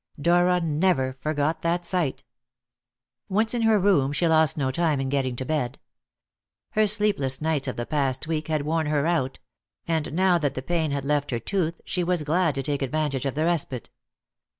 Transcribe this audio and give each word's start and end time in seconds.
Dora 0.19 0.59
never 0.59 1.15
forgot 1.21 1.61
that 1.61 1.85
sight. 1.85 2.23
Once 3.29 3.53
in 3.53 3.61
her 3.61 3.77
room, 3.77 4.11
she 4.11 4.27
lost 4.27 4.57
no 4.57 4.71
time 4.71 4.99
in 4.99 5.09
getting 5.09 5.35
to 5.35 5.45
bed. 5.45 5.77
Her 6.71 6.87
sleepless 6.87 7.39
nights 7.39 7.67
of 7.67 7.75
the 7.75 7.85
past 7.85 8.25
week 8.25 8.47
had 8.47 8.63
worn 8.63 8.87
her 8.87 9.05
out; 9.05 9.37
and 9.87 10.11
now 10.11 10.39
that 10.39 10.55
the 10.55 10.63
pain 10.63 10.89
had 10.89 11.05
left 11.05 11.29
her 11.29 11.37
tooth, 11.37 11.81
she 11.85 12.03
was 12.03 12.23
glad 12.23 12.55
to 12.55 12.63
take 12.63 12.81
advantage 12.81 13.27
of 13.27 13.35
the 13.35 13.45
respite. 13.45 13.91